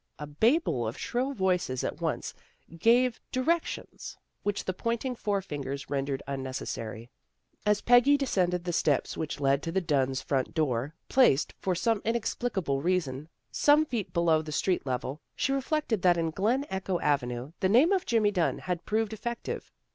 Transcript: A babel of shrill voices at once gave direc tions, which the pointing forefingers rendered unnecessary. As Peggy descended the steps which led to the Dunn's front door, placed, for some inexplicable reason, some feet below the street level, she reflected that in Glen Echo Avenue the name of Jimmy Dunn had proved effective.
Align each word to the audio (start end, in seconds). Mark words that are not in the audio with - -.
A 0.17 0.25
babel 0.25 0.87
of 0.87 0.97
shrill 0.97 1.31
voices 1.35 1.83
at 1.83 2.01
once 2.01 2.33
gave 2.79 3.19
direc 3.31 3.65
tions, 3.65 4.17
which 4.41 4.65
the 4.65 4.73
pointing 4.73 5.15
forefingers 5.15 5.91
rendered 5.91 6.23
unnecessary. 6.25 7.11
As 7.67 7.81
Peggy 7.81 8.17
descended 8.17 8.63
the 8.63 8.73
steps 8.73 9.15
which 9.15 9.39
led 9.39 9.61
to 9.61 9.71
the 9.71 9.79
Dunn's 9.79 10.19
front 10.23 10.55
door, 10.55 10.95
placed, 11.07 11.53
for 11.59 11.75
some 11.75 12.01
inexplicable 12.03 12.81
reason, 12.81 13.29
some 13.51 13.85
feet 13.85 14.11
below 14.11 14.41
the 14.41 14.51
street 14.51 14.87
level, 14.87 15.21
she 15.35 15.51
reflected 15.53 16.01
that 16.01 16.17
in 16.17 16.31
Glen 16.31 16.65
Echo 16.71 16.99
Avenue 16.99 17.51
the 17.59 17.69
name 17.69 17.91
of 17.91 18.07
Jimmy 18.07 18.31
Dunn 18.31 18.57
had 18.57 18.85
proved 18.87 19.13
effective. 19.13 19.71